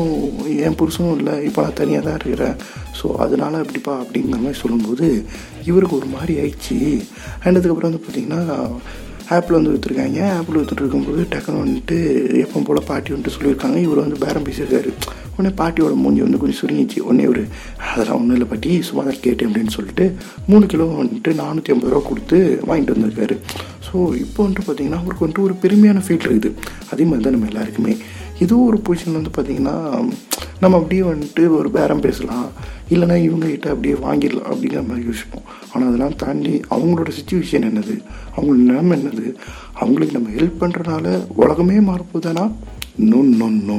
என் 0.65 0.77
புருஷனும் 0.79 1.17
இல்லை. 1.19 1.35
இப்போ 1.47 1.59
நான் 1.65 1.77
தனியாக 1.81 2.03
தான் 2.07 2.17
இருக்கிறேன். 2.19 2.55
ஸோ 2.99 3.07
அதனால 3.25 3.53
அப்படிப்பா 3.63 3.93
அப்படிங்கிற 4.03 4.39
மாதிரி 4.45 4.61
சொல்லும்போது 4.63 5.07
இவருக்கு 5.69 5.99
ஒரு 5.99 6.09
மாதிரி 6.15 6.33
ஆயிடுச்சு. 6.41 6.79
அண்ட் 7.43 7.59
அதுக்கப்புறம் 7.59 7.91
வந்து 7.91 8.03
பார்த்திங்கன்னா 8.05 8.41
ஆப்பிள் 9.35 9.57
வந்து 9.57 9.73
விற்றுருக்காங்க 9.73 10.19
ஆப்பிள் 10.37 10.57
விற்றுட்டு 10.59 10.83
இருக்கும்போது 10.83 11.21
டக்குன்னு 11.33 11.63
வந்துட்டு 11.63 11.97
எப்போ 12.43 12.61
போல் 12.67 12.87
பாட்டி 12.89 13.13
வந்துட்டு 13.13 13.35
சொல்லியிருக்காங்க. 13.35 13.77
இவர் 13.85 14.01
வந்து 14.03 14.17
பேரம் 14.23 14.45
பேசியிருக்காரு. 14.47 14.91
உடனே 15.33 15.51
பாட்டியோட 15.59 15.93
மூஞ்சி 16.03 16.21
வந்து 16.25 16.39
கொஞ்சம் 16.41 16.59
சுருங்கிச்சு 16.61 16.99
உடனே 17.07 17.25
ஒரு 17.33 17.43
அதெல்லாம் 17.91 18.17
ஒன்றும் 18.19 18.35
இல்லை 18.37 18.47
பாட்டி. 18.51 18.71
சும்மா 18.87 19.03
தான் 19.09 19.21
கேட்டேன் 19.25 19.47
அப்படின்னு 19.49 19.75
சொல்லிட்டு 19.77 20.05
மூணு 20.49 20.65
கிலோ 20.73 20.87
வந்துட்டு 21.01 21.33
நானூற்றி 21.41 21.73
ஐம்பது 21.75 21.93
ரூபா 21.93 22.03
கொடுத்து 22.09 22.39
வாங்கிட்டு 22.69 22.95
வந்திருக்காரு. 22.95 23.37
ஸோ 23.87 23.95
இப்போ 24.23 24.39
வந்துட்டு 24.45 24.65
பார்த்தீங்கன்னா 24.67 25.01
அவருக்கு 25.03 25.25
வந்துட்டு 25.25 25.45
ஒரு 25.47 25.55
பெருமையான 25.63 26.03
ஃபீல் 26.07 26.27
இருக்குது. 26.29 26.51
அதே 26.91 27.05
மாதிரி 27.09 27.25
தான் 27.27 27.35
நம்ம 27.37 27.49
எல்லாருக்குமே. 27.53 27.95
ஏதோ 28.45 28.55
ஒரு 28.69 28.77
பொசிஷன் 28.87 29.17
வந்து 29.19 29.33
பார்த்தீங்கன்னா 29.37 29.75
நம்ம 30.61 30.77
அப்படியே 30.77 31.01
வந்துட்டு 31.01 31.43
ஒரு 31.59 31.69
பேரம் 31.75 32.03
பேசலாம். 32.05 32.47
இல்லைன்னா 32.93 33.15
இவங்ககிட்ட 33.27 33.67
அப்படியே 33.73 33.95
வாங்கிடலாம் 34.05 34.49
அப்படிங்கிற 34.51 34.81
மாதிரி 34.87 35.05
யோசிப்போம். 35.05 35.45
ஆனால் 35.71 35.87
அதெல்லாம் 35.89 36.15
தாண்டி 36.15 36.53
அவங்களோட 36.75 37.11
சுச்சுவேஷன் 37.19 37.65
என்னது? 37.69 37.95
அவங்களோட 38.35 38.61
நிலைமை 38.69 38.95
என்னது? 38.99 39.25
அவங்களுக்கு 39.81 40.17
நம்ம 40.17 40.29
ஹெல்ப் 40.37 40.61
பண்ணுறனால 40.63 41.13
உலகமே 41.43 41.77
மாறப்போதானா 41.89 42.45
நோ 43.09 43.19
நோ 43.39 43.47
நோ 43.69 43.75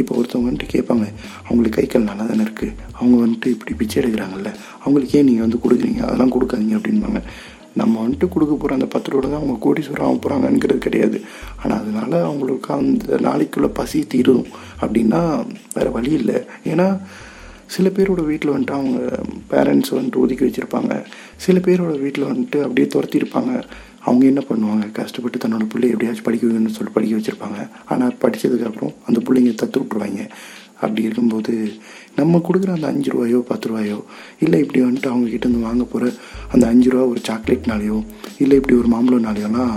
இப்போ 0.00 0.12
ஒருத்தவங்க 0.18 0.48
வந்துட்டு 0.48 0.72
கேட்பாங்க 0.74 1.06
அவங்களுக்கு 1.46 1.76
கை 1.78 1.86
கால் 1.86 2.08
நல்லா 2.10 2.24
தானே 2.26 2.44
இருக்குது 2.46 2.76
அவங்க 2.98 3.16
வந்துட்டு 3.24 3.48
இப்படி 3.54 3.72
பிச்சை 3.80 3.96
எடுக்கிறாங்கல்ல? 4.02 4.50
அவங்களுக்கு 4.84 5.18
ஏன் 5.18 5.28
நீங்கள் 5.30 5.46
வந்து 5.46 5.62
கொடுக்குறீங்க? 5.64 6.02
அதெல்லாம் 6.08 6.34
கொடுக்காதீங்க 6.34 6.76
அப்படின்பாங்க. 6.78 7.20
நம்ம 7.80 7.94
வந்துட்டு 8.04 8.28
கொடுக்க 8.34 8.54
போகிற 8.54 8.76
அந்த 8.78 8.88
பத்து 8.94 9.12
ரூபா 9.12 9.26
தான் 9.26 9.40
அவங்க 9.40 9.56
கோடீஸ்வரம் 9.66 10.06
ஆக 10.08 10.16
போகிறாங்கங்கிறது 10.16 10.86
கிடையாது. 10.86 11.18
ஆனால் 11.62 11.78
அதனால் 11.82 12.16
அவங்களுக்கு 12.28 12.72
அந்த 12.78 13.18
நாளைக்குள்ளே 13.28 13.70
பசி 13.80 14.00
தீரும் 14.14 14.46
அப்படின்னா 14.82 15.20
வேறு 15.76 15.92
வழி 15.98 16.12
இல்லை. 16.20 16.38
ஏன்னா 16.72 16.88
சில 17.74 17.88
பேரோட 17.96 18.22
வீட்டில் 18.30 18.54
வந்துட்டு 18.54 18.78
அவங்க 18.78 18.98
பேரண்ட்ஸ் 19.52 19.94
வந்துட்டு 19.96 20.22
ஒதுக்கி 20.24 20.44
வச்சுருப்பாங்க. 20.46 20.94
சில 21.44 21.58
பேரோட 21.66 21.94
வீட்டில் 22.04 22.30
வந்துட்டு 22.32 22.58
அப்படியே 22.66 22.88
துரத்திருப்பாங்க 22.94 23.52
அவங்க 24.08 24.24
என்ன 24.30 24.42
பண்ணுவாங்க? 24.48 24.84
கஷ்டப்பட்டு 24.98 25.42
தன்னோட 25.44 25.64
பிள்ளை 25.72 25.88
எப்படியாச்சும் 25.92 26.26
படிக்க 26.28 26.46
வைக்கணும்னு 26.46 26.76
சொல்லிட்டு 26.76 26.96
படிக்க 26.98 27.18
வச்சுருப்பாங்க. 27.18 27.60
ஆனால் 27.92 28.16
படித்ததுக்கப்புறம் 28.22 28.94
அந்த 29.08 29.18
பிள்ளைங்க 29.26 29.52
தத்து 29.62 29.80
விட்ருவாங்க 29.82 30.22
அப்படி 30.82 31.02
இருக்கும்போது 31.02 31.54
நம்ம 32.16 32.40
கொடுக்குற 32.46 32.72
அந்த 32.72 32.86
அஞ்சு 32.86 33.10
ரூபாயோ 33.10 33.38
பத்து 33.48 33.68
ரூபாயோ 33.68 33.98
இல்லை 34.38 34.60
இப்படி 34.60 34.80
வந்துட்டு 34.82 35.08
அவங்க 35.08 35.28
கிட்டேருந்து 35.28 35.60
வாங்க 35.60 35.84
போகிற 35.84 36.10
அந்த 36.50 36.64
அஞ்சு 36.66 36.90
ரூபா 36.90 37.04
ஒரு 37.06 37.20
சாக்லேட்னாலேயோ 37.28 37.98
இல்லை 38.38 38.56
இப்படி 38.56 38.76
ஒரு 38.76 38.88
மாம்பழம்னாலேயோலாம் 38.88 39.74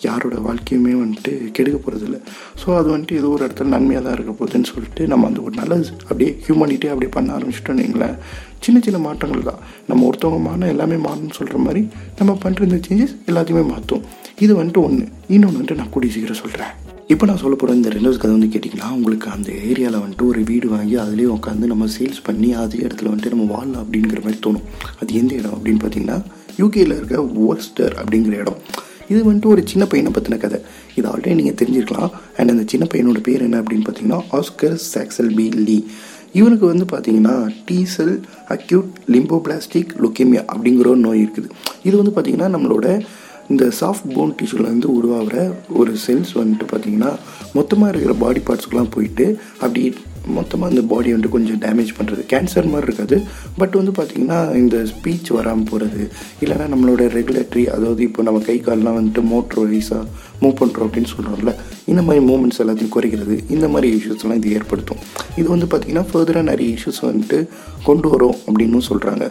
யாரோட 0.00 0.36
வாழ்க்கையுமே 0.40 0.92
வந்துட்டு 1.00 1.32
கெடுக்க 1.50 1.76
போகிறதில்ல 1.78 2.16
ஸோ 2.60 2.76
அது 2.78 2.88
வந்துட்டு 2.90 3.18
ஏதோ 3.18 3.28
ஒரு 3.28 3.42
இடத்துல 3.46 3.68
நன்மையாக 3.68 4.04
தான் 4.04 4.14
இருக்க 4.14 4.32
போகுதுன்னு 4.32 4.68
சொல்லிட்டு 4.70 5.06
நம்ம 5.06 5.26
அந்த 5.26 5.40
ஒரு 5.40 5.54
நல்ல 5.54 5.74
அப்படியே 6.08 6.30
ஹியூமனிட்டி 6.46 6.88
அப்படியே 6.88 7.10
பண்ண 7.12 7.36
ஆரம்பிச்சிட்டோன்னு 7.36 7.84
வைங்களேன். 7.84 8.16
சின்ன 8.60 8.80
சின்ன 8.80 8.98
மாற்றங்கள் 8.98 9.42
தான். 9.42 9.60
நம்ம 9.86 10.06
ஒருத்தவங்க 10.08 10.48
மாறினா 10.48 10.66
எல்லாமே 10.66 10.96
மாறணும்னு 10.96 11.34
சொல்கிற 11.34 11.58
மாதிரி 11.58 11.82
நம்ம 12.18 12.38
பண்ணுற 12.44 12.62
இந்த 12.62 12.80
சேஞ்சஸ் 12.86 13.14
எல்லாத்தையுமே 13.26 13.64
மாற்றும் 13.70 14.04
இது 14.38 14.52
வந்துட்டு 14.56 14.84
ஒன்று 14.84 15.04
இன்னொன்று 15.28 15.56
வந்துட்டு 15.56 15.74
நான் 15.74 15.90
கூடிய 15.90 16.12
சீக்கிரம் 16.12 16.42
சொல்கிறேன் 16.42 16.72
இப்போ 17.10 17.24
நான் 17.26 17.40
சொல்ல 17.42 17.54
போகிற 17.60 17.74
இந்த 17.76 17.88
ரெண்டாவது 17.94 18.18
கதை 18.20 18.32
வந்து 18.34 18.48
கேட்டிங்கன்னா 18.52 18.88
உங்களுக்கு 18.96 19.26
அந்த 19.34 19.48
ஏரியாவில் 19.68 20.02
வந்துட்டு 20.02 20.26
ஒரு 20.30 20.40
வீடு 20.50 20.66
வாங்கி 20.74 20.96
அதுலேயே 21.04 21.28
உட்காந்து 21.36 21.70
நம்ம 21.72 21.88
சேல்ஸ் 21.94 22.20
பண்ணி 22.28 22.48
அதே 22.62 22.78
இடத்துல 22.86 23.10
வந்துட்டு 23.10 23.32
நம்ம 23.34 23.46
வாழலாம் 23.54 23.82
அப்படிங்கிற 23.84 24.20
மாதிரி 24.24 24.38
தோணும். 24.46 24.66
அது 25.00 25.18
எந்த 25.20 25.32
இடம் 25.40 25.54
அப்படின்னு 25.56 25.82
பார்த்தீங்கன்னா 25.82 26.18
யூகேயில் 26.60 26.94
இருக்க 26.98 27.18
ஓஸ்டர் 27.46 27.94
அப்படிங்கிற 28.02 28.36
இடம். 28.42 28.58
இது 29.10 29.20
வந்துட்டு 29.28 29.52
ஒரு 29.54 29.62
சின்ன 29.72 29.84
பையனை 29.92 30.12
பற்றின 30.16 30.38
கதை. 30.44 30.60
இது 30.98 31.06
ஆல்ரெடி 31.12 31.36
நீங்கள் 31.40 31.58
தெரிஞ்சிருக்கலாம். 31.60 32.12
அண்ட் 32.38 32.52
அந்த 32.54 32.64
சின்ன 32.72 32.86
பையனோட 32.92 33.20
பேர் 33.28 33.46
என்ன 33.48 33.60
அப்படின்னு 33.62 33.86
பார்த்தீங்கன்னா 33.88 34.20
ஆஸ்கர் 34.38 34.76
சாக்சல் 34.92 35.32
பி 35.40 35.48
லீ 35.66 35.78
இவனுக்கு 36.40 36.66
வந்து 36.72 36.84
பார்த்தீங்கன்னா 36.92 37.34
டீசல் 37.68 38.14
அக்யூட் 38.54 38.92
லிம்போபிளாஸ்டிக் 39.14 39.90
லுக்கேமியா 40.04 40.42
அப்படிங்கிற 40.52 40.86
ஒரு 40.94 41.02
நோய் 41.08 41.22
இருக்குது. 41.24 41.50
இது 41.88 41.94
வந்து 42.00 42.14
பார்த்தீங்கன்னா 42.14 42.48
நம்மளோட 42.54 42.86
இந்த 43.48 43.64
சாஃப்ட் 43.80 44.08
போன் 44.14 44.34
டிஷ்யூலேருந்து 44.34 44.88
உருவாகிற 44.92 45.36
ஒரு 45.72 45.92
செல்ஸ் 46.06 46.32
வந்துட்டு 46.36 46.66
பார்த்தீங்கன்னா 46.72 47.10
மொத்தமாக 47.52 47.90
இருக்கிற 47.90 48.14
பாடி 48.14 48.40
பார்ட்ஸ்க்குலாம் 48.40 48.90
போயிட்டு 48.90 49.26
அப்படி 49.60 49.82
மொத்தமாக 50.36 50.72
இந்த 50.74 50.82
பாடி 50.94 51.12
வந்துட்டு 51.12 51.34
கொஞ்சம் 51.36 51.60
டேமேஜ் 51.64 51.92
பண்ணுறது 51.98 52.22
கேன்சர் 52.32 52.70
மாதிரி 52.72 52.86
இருக்காது. 52.88 53.16
பட் 53.58 53.76
வந்து 53.80 53.92
பார்த்திங்கன்னா 53.98 54.56
இந்த 54.56 54.76
ஸ்பீச் 54.92 55.30
வராமல் 55.38 55.68
போகிறது 55.70 56.02
இல்லைன்னா 56.42 56.66
நம்மளோட 56.74 57.02
ரெகுலேட்டரி 57.18 57.64
அதாவது 57.76 58.02
இப்போ 58.08 58.22
நம்ம 58.22 58.42
கை 58.48 58.56
கால்லாம் 58.60 58.98
வந்துட்டு 58.98 59.22
மோட்ரு 59.32 59.64
வைஸாக 59.72 60.04
மூவ் 60.42 60.56
பண்ணுறோம் 60.60 60.86
அப்படின்னு 60.88 61.10
சொல்கிறோம்ல 61.14 61.52
இந்த 61.84 62.02
மாதிரி 62.02 62.24
மூமெண்ட்ஸ் 62.26 62.60
எல்லாத்தையும் 62.62 62.94
குறைக்கிறது 62.96 63.34
இந்த 63.48 63.68
மாதிரி 63.68 63.88
இஷ்யூஸ்லாம் 63.98 64.38
இது 64.40 64.54
ஏற்படுத்தும். 64.58 65.00
இது 65.36 65.48
வந்து 65.48 65.66
பார்த்திங்கன்னா 65.66 66.06
ஃபர்தராக 66.10 66.46
நிறைய 66.50 66.76
இஷ்யூஸ் 66.76 67.00
வந்துட்டு 67.08 67.38
கொண்டு 67.84 68.08
வரும் 68.08 68.36
அப்படின்னு 68.46 68.80
சொல்கிறாங்க 68.90 69.24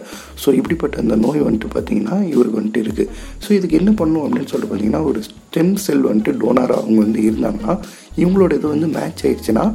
ஸோ 0.44 0.48
இப்படிப்பட்ட 0.58 0.96
அந்த 0.98 1.16
நோய் 1.16 1.40
வந்துட்டு 1.40 1.70
பார்த்திங்கன்னா 1.74 2.16
இவருக்கு 2.32 2.60
வந்துட்டு 2.60 2.82
இருக்குது 2.82 3.08
ஸோ 3.46 3.52
இதுக்கு 3.58 3.76
என்ன 3.76 3.92
பண்ணும் 3.92 4.24
அப்படின்னு 4.24 4.50
சொல்லிட்டு 4.52 4.70
பார்த்தீங்கன்னா 4.72 5.04
ஒரு 5.04 5.22
ஸ்டெம் 5.28 5.74
செல் 5.74 6.06
வந்துட்டு 6.10 6.32
டோனராக 6.32 6.80
அவங்க 6.82 7.00
வந்து 7.00 7.22
இருந்தாங்கன்னா 7.30 7.74
இவங்களோட 8.16 8.52
இது 8.52 8.68
வந்து 8.68 8.86
மேட்ச் 8.86 9.24
ஆயிடுச்சுன்னா 9.26 9.66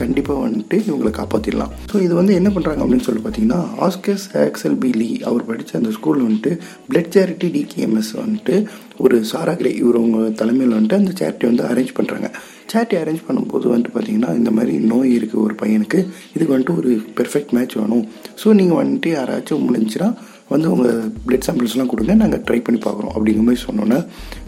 கண்டிப்பாக 0.00 0.42
வந்துட்டு 0.44 0.76
இவங்களை 0.86 1.12
காப்பாற்றிடலாம் 1.12 1.72
ஸோ 1.92 1.96
இது 2.02 2.14
வந்து 2.14 2.34
என்ன 2.34 2.48
பண்ணுறாங்க 2.48 2.82
அப்படின்னு 2.84 3.06
சொல்லி 3.06 3.22
பார்த்தீங்கன்னா 3.22 3.60
ஆஸ்கர்ஸ் 3.86 4.26
ஆக்சல் 4.44 4.78
பிலி 4.78 5.10
அவர் 5.24 5.44
படித்த 5.44 5.78
அந்த 5.78 5.90
ஸ்கூல் 5.90 6.22
வந்துட்டு 6.22 6.52
பிளட் 6.88 7.12
சேரிட்டி 7.16 7.50
டிகேஎம்எஸ் 7.56 8.12
வந்துட்டு 8.20 8.54
ஒரு 8.98 9.18
சாராகிரி 9.32 9.72
இவரவங்க 9.80 10.30
தலைமையில் 10.40 10.76
வந்துட்டு 10.76 11.00
அந்த 11.00 11.12
சேரிட்டி 11.20 11.46
வந்து 11.46 11.64
அரேஞ்ச் 11.64 11.92
பண்ணுறாங்க 11.98 12.28
சேரிட்டி 12.72 12.96
அரேஞ்ச் 12.96 13.26
பண்ணும்போது 13.26 13.66
வந்துட்டு 13.68 13.92
பார்த்தீங்கன்னா 13.94 14.32
இந்த 14.34 14.50
மாதிரி 14.50 14.74
நோய் 14.86 15.12
இருக்குது 15.18 15.42
ஒரு 15.42 15.54
பையனுக்கு 15.54 16.00
இதுக்கு 16.34 16.52
வந்துட்டு 16.54 16.76
ஒரு 16.76 16.90
பெர்ஃபெக்ட் 17.16 17.54
மேட்ச் 17.56 17.76
வேணும். 17.76 18.02
ஸோ 18.42 18.48
நீங்கள் 18.52 18.80
வந்துட்டு 18.80 19.10
யாராச்சும் 19.14 19.64
முடிஞ்சுன்னா 19.68 20.08
வந்து 20.50 20.66
உங்கள் 20.70 20.98
பிளட் 21.26 21.46
சாம்பிள்ஸ்லாம் 21.46 21.86
கொடுங்க 21.86 22.12
நாங்கள் 22.14 22.42
ட்ரை 22.46 22.58
பண்ணி 22.60 22.80
பார்க்குறோம் 22.84 23.14
அப்படிங்கிற 23.14 23.44
மாதிரி 23.46 23.62
சொன்னோன்னே 23.64 23.98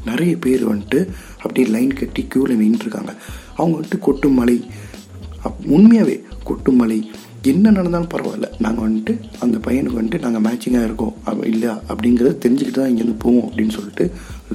நிறைய 0.04 0.32
பேர் 0.36 0.62
வந்துட்டு 0.64 1.00
அப்படியே 1.42 1.66
லைன் 1.74 1.92
கட்டி 1.94 2.22
க்யூவில் 2.34 2.60
நின்றுருக்காங்க 2.62 3.12
அவங்க 3.56 3.74
வந்துட்டு 3.76 3.98
கொட்டு 3.98 4.28
மலை 4.28 4.56
அப் 5.42 5.58
உண்மையாகவே 5.76 6.16
கொட்டுமலை 6.46 7.00
என்ன 7.50 7.70
நடந்தாலும் 7.70 8.12
பரவாயில்ல. 8.14 8.48
நாங்கள் 8.58 8.84
வந்துட்டு 8.86 9.12
அந்த 9.44 9.56
பையனுக்கு 9.66 9.98
வந்துட்டு 10.00 10.24
நாங்கள் 10.24 10.44
மேட்சிங்காக 10.46 10.88
இருக்கோம். 10.88 11.14
இல்லையா 11.44 11.74
அப்படிங்கிறத 11.88 12.32
தெரிஞ்சுக்கிட்டு 12.44 12.78
தான் 12.80 12.90
இங்கேருந்து 12.90 13.14
போவோம் 13.18 13.46
அப்படின்னு 13.48 13.74
சொல்லிட்டு 13.76 14.04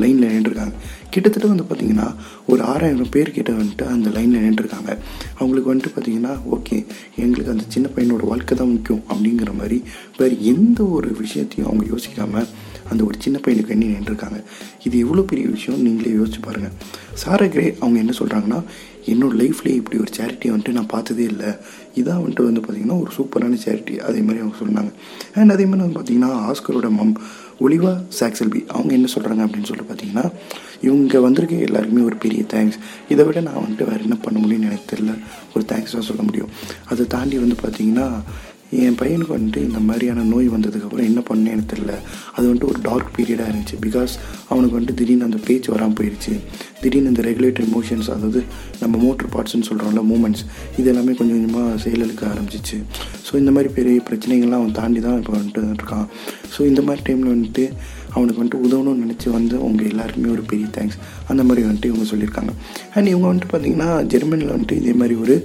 லைனில் 0.01 0.33
நின்றுருக்காங்க. 0.35 0.75
கிட்டத்தட்ட 1.09 1.47
வந்து 1.47 1.65
பார்த்திங்கன்னா 1.69 2.07
ஒரு 2.47 2.61
ஆறாயிரம் 2.63 3.13
பேர் 3.15 3.35
கிட்ட 3.37 3.51
வந்துட்டு 3.51 3.85
அந்த 3.95 4.09
லைனில் 4.09 4.45
நின்றுருக்காங்க. 4.45 4.91
அவங்களுக்கு 5.39 5.73
வந்துட்டு 5.73 5.93
பார்த்திங்கன்னா 5.95 6.33
ஓகே 6.55 6.77
எங்களுக்கு 7.15 7.51
அந்த 7.51 7.65
சின்ன 7.67 7.89
பையனோட 7.95 8.23
வாழ்க்கை 8.31 8.57
தான் 8.57 8.71
முக்கியம் 8.71 9.03
அப்படிங்கிற 9.13 9.53
மாதிரி 9.61 9.83
வேறு 10.17 10.37
எந்த 10.53 10.83
ஒரு 10.97 11.09
விஷயத்தையும் 11.19 11.69
அவங்க 11.71 11.85
யோசிக்காமல் 11.95 12.47
அந்த 12.91 13.01
ஒரு 13.03 13.17
சின்ன 13.25 13.37
பையனுக்கு 13.45 13.75
எண்ணி 13.75 13.87
நின்றுருக்காங்க. 13.93 14.39
இது 14.87 14.95
எவ்வளோ 15.05 15.23
பெரிய 15.31 15.45
விஷயம் 15.55 15.85
நீங்களே 15.85 16.11
யோசிச்சு 16.17 16.41
பாருங்கள் 16.47 16.75
சாரா 17.23 17.47
கிரே 17.53 17.65
அவங்க 17.81 17.97
என்ன 18.03 18.13
சொல்கிறாங்கன்னா 18.19 18.59
என்னோடய 19.11 19.39
லைஃப்லேயே 19.41 19.79
இப்படி 19.79 19.97
ஒரு 20.03 20.11
சேரிட்டியை 20.17 20.51
வந்துட்டு 20.51 20.75
நான் 20.77 20.93
பார்த்ததே 20.93 21.25
இல்லை. 21.31 21.49
இதான் 21.99 22.21
வந்துட்டு 22.21 22.45
வந்து 22.49 22.61
பார்த்திங்கன்னா 22.61 22.97
ஒரு 23.03 23.11
சூப்பரான 23.17 23.57
சேரிட்டி 23.65 23.95
அதே 24.09 24.21
மாதிரி 24.27 24.43
அவங்க 24.43 24.57
சொன்னாங்க. 24.61 24.91
அண்ட் 25.39 25.53
அதே 25.55 25.65
மாதிரி 25.65 25.83
வந்து 25.85 25.97
பார்த்திங்கன்னா 25.97 26.31
ஆஸ்கரோட 26.51 26.89
மம் 26.99 27.13
ஒலிவா 27.65 27.91
சாக்சல்பி 28.19 28.61
அவங்க 28.75 28.91
என்ன 28.97 29.09
சொல்கிறாங்க 29.15 29.43
அப்படின்னு 29.45 29.67
சொல்லிட்டு 29.69 29.89
பார்த்தீங்கன்னா 29.91 30.25
இவங்க 30.85 31.19
வந்திருக்க 31.25 31.67
எல்லாருக்குமே 31.67 32.01
ஒரு 32.09 32.17
பெரிய 32.23 32.41
தேங்க்ஸ் 32.53 32.79
இதை 33.13 33.25
விட 33.27 33.41
நான் 33.47 33.61
வந்துட்டு 33.61 33.87
வேறு 33.91 34.05
என்ன 34.07 34.17
பண்ண 34.25 34.37
முடியும்னு 34.43 34.69
எனக்கு 34.71 34.89
தெரில 34.93 35.13
ஒரு 35.53 35.63
தேங்க்ஸ் 35.71 35.95
தான் 35.97 36.09
சொல்ல 36.09 36.23
முடியும். 36.29 36.51
அதை 36.91 37.05
தாண்டி 37.15 37.37
வந்து 37.43 37.57
பார்த்திங்கன்னா 37.63 38.07
என் 38.83 38.97
பையனுக்கு 39.01 39.33
வந்துட்டு 39.37 39.61
இந்த 39.67 39.79
மாதிரியான 39.87 40.25
நோய் 40.33 40.47
வந்ததுக்கப்புறம் 40.53 41.07
என்ன 41.09 41.21
பண்ணேன்னு 41.29 41.53
எனக்கு 41.55 41.71
தெரியல. 41.73 41.93
அது 42.35 42.45
வந்துட்டு 42.47 42.69
ஒரு 42.71 42.79
டார்க் 42.87 43.09
பீரியடாக 43.17 43.49
இருந்துச்சு. 43.51 43.75
பிகாஸ் 43.85 44.13
அவனுக்கு 44.51 44.75
வந்துட்டு 44.77 44.97
திடீர்னு 45.01 45.27
அந்த 45.29 45.39
பேச்சு 45.47 45.69
வராமல் 45.73 45.97
போயிடுச்சு 45.99 46.33
திடீர்னு 46.81 47.11
இந்த 47.13 47.23
ரெகுலேட்டரி 47.29 47.67
மோஷன்ஸ் 47.75 48.09
அதாவது 48.15 48.41
நம்ம 48.81 48.95
மோட்டர் 49.05 49.29
பார்ட்ஸ்னு 49.35 49.67
சொல்கிறோம்ல 49.69 50.01
மூமெண்ட்ஸ் 50.11 50.43
இது 50.79 50.87
எல்லாமே 50.93 51.13
கொஞ்சம் 51.19 51.37
கொஞ்சமாக 51.37 51.77
செயலுக்க 51.85 52.23
ஆரம்பிச்சிச்சு. 52.33 52.79
ஸோ 53.27 53.33
இந்த 53.41 53.51
மாதிரி 53.57 53.71
பெரிய 53.77 54.01
பிரச்சனைகள்லாம் 54.09 54.61
அவன் 54.63 54.77
தாண்டி 54.79 55.01
தான் 55.07 55.19
இப்போ 55.21 55.33
வந்துட்டு 55.37 55.77
இருக்கான். 55.79 56.07
ஸோ 56.55 56.59
இந்த 56.71 56.81
மாதிரி 56.87 57.03
டைமில் 57.07 57.33
வந்துட்டு 57.35 57.65
அவனுக்கு 58.15 58.39
வந்துட்டு 58.41 58.63
உதவணும்னு 58.67 59.03
நினச்சி 59.05 59.27
வந்து 59.37 59.55
அவங்க 59.63 59.83
எல்லாருக்குமே 59.91 60.29
ஒரு 60.35 60.43
பெரிய 60.51 60.67
தேங்க்ஸ் 60.77 60.99
அந்த 61.31 61.41
மாதிரி 61.47 61.63
வந்துட்டு 61.67 61.91
இவங்க 61.91 62.07
சொல்லியிருக்காங்க. 62.11 62.51
அண்ட் 62.95 63.09
இவங்க 63.13 63.27
வந்துட்டு 63.31 63.51
பார்த்திங்கன்னா 63.53 63.89
ஜெர்மனியில் 64.13 64.53
வந்துட்டு 64.55 64.77
இதே 64.81 64.93
மாதிரி 65.01 65.15
ஒரு 65.23 65.37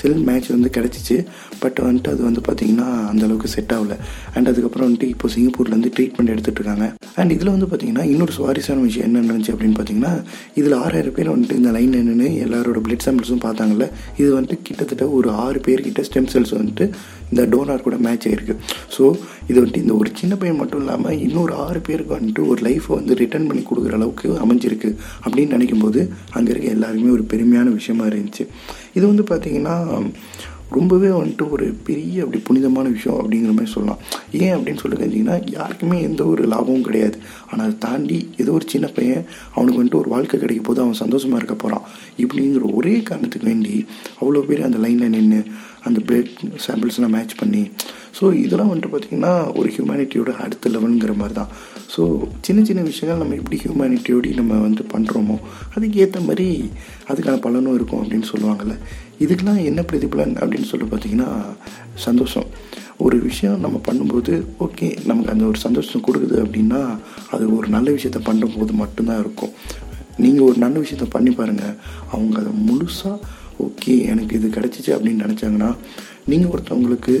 செல் 0.00 0.20
மேட்ச் 0.26 0.46
வந்து 0.54 0.68
கிடச்சிச்சு. 0.76 1.16
பட் 1.62 1.78
வந்துட்டு 1.86 2.10
அது 2.14 2.22
வந்து 2.28 2.42
பார்த்திங்கன்னா 2.46 2.86
அந்தளவுக்கு 3.10 3.48
செட் 3.54 3.72
ஆகல. 3.76 3.94
அண்ட் 4.34 4.48
அதுக்கப்புறம் 4.50 4.86
வந்துட்டு 4.88 5.08
இப்போ 5.14 5.28
சிங்கப்பூர்லேருந்து 5.34 5.90
ட்ரீட்மெண்ட் 5.96 6.32
எடுத்துகிட்டு 6.34 6.60
இருக்காங்க. 6.60 6.86
அண்ட் 7.20 7.32
இதில் 7.36 7.52
வந்து 7.54 7.68
பார்த்திங்கன்னா 7.70 8.04
இன்னொரு 8.12 8.32
சுவாரஸ்யமான 8.36 8.84
விஷயம் 8.88 9.06
என்ன 9.08 9.24
நடந்துச்சு 9.26 9.52
அப்படின்னு 9.54 9.76
பார்த்தீங்கன்னா 9.78 10.12
இதில் 10.60 10.76
ஆறாயிரம் 10.84 11.16
பேர் 11.18 11.32
வந்துட்டு 11.34 11.58
இந்த 11.60 11.72
லைன் 11.76 11.92
நின்றுன்னு 11.96 12.28
எல்லாரோட 12.44 12.80
பிளட் 12.86 13.04
சாம்பிள்ஸும் 13.06 13.44
பார்த்தாங்கல்ல. 13.46 13.88
இது 14.20 14.30
வந்துட்டு 14.38 14.58
கிட்டத்தட்ட 14.68 15.06
ஒரு 15.18 15.30
ஆறு 15.44 15.60
பேர்கிட்ட 15.66 16.04
ஸ்டெம் 16.10 16.30
செல்ஸ் 16.34 16.54
வந்துட்டு 16.60 16.86
இந்த 17.32 17.42
டோனார் 17.52 17.86
கூட 17.88 17.96
மேட்ச் 18.06 18.26
ஆகிருக்கு 18.28 18.54
ஸோ 18.96 19.04
இது 19.50 19.56
வந்துட்டு 19.60 19.82
இந்த 19.84 19.94
ஒரு 20.00 20.10
சின்ன 20.20 20.34
பையன் 20.40 20.58
மட்டும் 20.62 20.82
இல்லாமல் 20.82 21.18
இன்னொரு 21.26 21.52
ஆறு 21.66 21.80
பேருக்கு 21.86 22.11
வந்துட்டு 22.14 22.42
ஒரு 22.52 22.60
லைஃப்பை 22.68 22.92
வந்து 23.00 23.18
ரிட்டர்ன் 23.22 23.48
பண்ணி 23.50 23.62
கொடுக்குற 23.70 23.98
அளவுக்கு 23.98 24.28
அமைஞ்சிருக்கு 24.44 24.90
அப்படின்னு 25.24 25.54
நினைக்கும் 25.56 25.84
போது 25.84 26.00
அங்கே 26.36 26.50
இருக்க 26.52 26.76
எல்லாருக்குமே 26.76 27.16
ஒரு 27.18 27.26
பெருமையான 27.34 27.74
விஷயமா 27.80 28.06
இருந்துச்சு. 28.12 28.46
இது 28.96 29.04
வந்து 29.12 29.26
பார்த்திங்கன்னா 29.30 29.76
ரொம்பவே 30.76 31.08
வந்துட்டு 31.16 31.44
ஒரு 31.54 31.66
பெரிய 31.86 32.22
அப்படி 32.24 32.38
புனிதமான 32.46 32.86
விஷயம் 32.94 33.18
அப்படிங்கிற 33.20 33.52
மாதிரி 33.56 33.72
சொல்லலாம். 33.72 33.98
ஏன் 34.42 34.54
அப்படின்னு 34.56 34.80
சொல்லி 34.82 34.96
கேட்டிங்கன்னா 35.00 35.36
யாருக்குமே 35.56 35.96
எந்த 36.08 36.22
ஒரு 36.24 36.42
லாபமும் 36.52 36.86
கிடையாது. 36.86 37.16
ஆனால் 37.48 37.64
அதை 37.66 37.74
தாண்டி 37.86 38.18
ஏதோ 38.42 38.52
ஒரு 38.58 38.66
சின்ன 38.72 38.86
பையன் 38.98 39.26
அவனுக்கு 39.54 39.80
வந்துட்டு 39.80 40.00
ஒரு 40.02 40.10
வாழ்க்கை 40.14 40.38
கிடைக்கும் 40.40 40.68
போது 40.68 40.82
அவன் 40.84 41.00
சந்தோஷமாக 41.02 41.40
இருக்க 41.42 41.56
போகிறான் 41.56 41.84
இப்படிங்கிற 42.22 42.70
ஒரே 42.78 42.94
காரணத்துக்கு 43.10 43.50
வேண்டி 43.52 43.74
அவ்வளோ 44.20 44.42
பேர் 44.48 44.66
அந்த 44.68 44.80
லைனில் 44.86 45.14
நின்று 45.16 45.40
அந்த 45.84 45.98
பிளட் 46.06 46.32
சாம்பிள்ஸ்லாம் 46.66 47.14
மேட்ச் 47.16 47.34
பண்ணி. 47.40 47.62
ஸோ 48.18 48.24
இதெல்லாம் 48.44 48.70
வந்துட்டு 48.72 48.90
பார்த்திங்கன்னா 48.94 49.32
ஒரு 49.58 49.68
ஹியூமனிட்டியோட 49.74 50.30
அடுத்த 50.44 50.70
லெவலுங்கிற 50.74 51.12
மாதிரி 51.20 51.34
தான் 51.38 51.52
ஸோ 51.94 52.02
சின்ன 52.46 52.60
சின்ன 52.68 52.82
விஷயங்கள் 52.90 53.22
நம்ம 53.22 53.38
எப்படி 53.40 53.58
ஹியூமனிட்டியோடு 53.64 54.30
நம்ம 54.40 54.58
வந்து 54.66 54.82
பண்ணுறோமோ 54.92 55.36
அதுக்கு 55.74 55.96
ஏற்ற 56.04 56.20
மாதிரி 56.28 56.46
அதுக்கான 57.10 57.40
பலனும் 57.46 57.76
இருக்கும் 57.78 58.02
அப்படின்னு 58.02 58.28
சொல்லுவாங்கள்ல 58.32 58.76
இதுக்கெல்லாம் 59.24 59.64
என்ன 59.70 59.80
பிரதிபலன் 59.90 60.36
அப்படின்னு 60.42 60.70
சொல்லி 60.70 60.86
பார்த்தீங்கன்னா 60.92 61.30
சந்தோஷம். 62.06 62.48
ஒரு 63.04 63.16
விஷயம் 63.28 63.60
நம்ம 63.60 63.76
பண்ணும்போது 63.86 64.32
ஓகே 64.64 64.88
நமக்கு 65.10 65.32
அந்த 65.32 65.44
ஒரு 65.44 65.58
சந்தோஷம் 65.66 66.04
கொடுக்குது 66.06 66.36
அப்படின்னா 66.44 66.80
அது 67.34 67.44
ஒரு 67.56 67.68
நல்ல 67.68 67.88
விஷயத்த 67.90 68.20
பண்ணும்போது 68.28 68.72
மட்டும்தான் 68.82 69.22
இருக்கும். 69.24 69.52
நீங்கள் 70.22 70.46
ஒரு 70.48 70.58
நல்ல 70.64 70.76
விஷயத்த 70.78 71.06
பண்ணி 71.10 71.30
பாருங்கள் 71.30 71.76
அவங்க 72.12 72.34
அதை 72.40 72.52
முழுசாக 72.68 73.16
ஓகே 73.66 73.94
எனக்கு 74.12 74.36
இது 74.38 74.48
கிடச்சிச்சு 74.56 74.90
அப்படின்னு 74.96 75.24
நினச்சாங்கன்னா 75.26 75.70
நீங்கள் 76.30 76.52
ஒருத்தவங்களுக்கு 76.54 77.14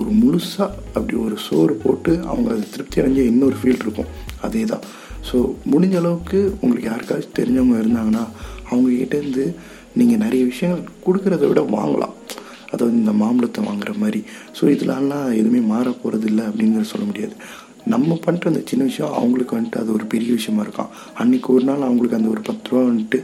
ஒரு 0.00 0.10
முழுசாக 0.22 0.68
அப்படி 0.96 1.14
ஒரு 1.26 1.36
சோறு 1.46 1.74
போட்டு 1.82 2.12
அவங்க 2.30 2.48
அதை 2.54 2.64
திருப்தி 2.74 3.00
அடைஞ்ச 3.00 3.20
இன்னொரு 3.32 3.56
ஃபீல் 3.60 3.82
இருக்கும். 3.84 4.10
அதே 4.46 4.62
தான் 4.72 4.84
ஸோ 5.28 5.36
முடிஞ்ச 5.72 5.94
அளவுக்கு 6.00 6.38
உங்களுக்கு 6.62 6.88
யாருக்காச்சும் 6.90 7.36
தெரிஞ்சவங்க 7.38 7.76
இருந்தாங்கன்னா 7.82 8.24
அவங்கக்கிட்டேருந்து 8.70 9.44
நீங்கள் 10.00 10.22
நிறைய 10.24 10.42
விஷயங்கள் 10.52 10.92
கொடுக்குறத 11.06 11.44
விட 11.50 11.60
வாங்கலாம். 11.76 12.14
அதாவது 12.72 12.94
இந்த 13.02 13.12
மாம்பழத்தை 13.22 13.60
வாங்குற 13.68 13.92
மாதிரி. 14.02 14.20
ஸோ 14.58 14.64
இதெல்லாம் 14.74 15.04
எதுவுமே 15.40 15.60
மாற 15.72 15.86
போகிறது 16.02 16.26
இல்லை 16.30 16.44
அப்படிங்கிற 16.50 16.84
சொல்ல 16.92 17.04
முடியாது. 17.10 17.34
நம்ம 17.94 18.18
பண்ணுற 18.26 18.50
அந்த 18.52 18.62
சின்ன 18.70 18.84
விஷயம் 18.90 19.16
அவங்களுக்கு 19.18 19.56
வந்துட்டு 19.56 19.80
அது 19.82 19.90
ஒரு 19.96 20.06
பெரிய 20.14 20.30
விஷயமா 20.38 20.62
இருக்கும். 20.66 20.90
அன்றைக்கி 21.22 21.48
ஒரு 21.56 21.64
நாள் 21.68 21.86
அவங்களுக்கு 21.88 22.18
அந்த 22.18 22.30
ஒரு 22.34 22.42
பத்து 22.48 22.70
ரூபா 22.70 22.82
வந்துட்டு 22.90 23.18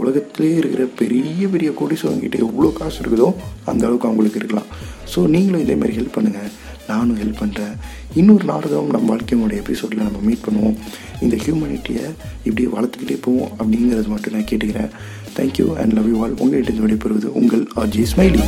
உலகத்திலே 0.00 0.50
இருக்கிற 0.60 0.82
பெரிய 1.00 1.48
பெரிய 1.52 1.70
கோடீஸ்வரங்கிட்ட 1.78 2.38
எவ்வளோ 2.46 2.68
காசு 2.78 2.98
இருக்குதோ 3.02 3.28
அந்த 3.70 3.82
அளவுக்கு 3.86 4.08
அவங்களுக்கு 4.08 4.40
இருக்கலாம். 4.40 4.68
ஸோ 5.12 5.20
நீங்களும் 5.34 5.62
இதே 5.64 5.76
மாதிரி 5.80 5.96
ஹெல்ப் 5.98 6.16
பண்ணுங்கள் 6.16 6.50
நானும் 6.90 7.18
ஹெல்ப் 7.22 7.40
பண்ணுறேன் 7.40 7.74
இன்னொரு 8.20 8.44
நாடகம் 8.50 8.92
நம்ம 8.94 9.08
வாழ்க்கையோட 9.12 9.54
எபிசோடில் 9.62 10.06
நம்ம 10.06 10.20
மீட் 10.28 10.44
பண்ணுவோம். 10.46 10.76
இந்த 11.24 11.34
ஹியூமனிட்டியை 11.44 12.04
இப்படியே 12.46 12.68
வளர்த்துக்கிட்டே 12.76 13.18
போவோம் 13.26 13.52
அப்படிங்கிறது 13.58 14.12
மட்டும் 14.14 14.36
நான் 14.36 14.48
கேட்டுக்கிறேன். 14.52 14.92
Thank you 15.38 15.68
and 15.82 15.94
love 15.98 16.08
you 16.12 16.20
all 16.24 16.38
உங்கள்கிட்ட 16.44 16.84
விடைபெறுவது 16.86 17.30
உங்கள் 17.40 17.64
ஆர்ஜி 17.82 18.04
ஸ்மைலி 18.14 18.44